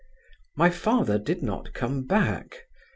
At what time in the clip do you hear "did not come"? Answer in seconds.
1.19-2.07